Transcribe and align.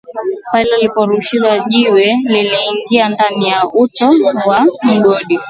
pale 0.53 0.69
ilipo 0.77 1.01
ukirusha 1.01 1.37
jiwe 1.39 1.61
jiwe 1.69 2.05
linaingia 2.29 3.09
ndani 3.09 3.49
ya 3.49 3.67
utio 3.73 4.07
wa 4.45 4.65
mgodi 4.83 5.39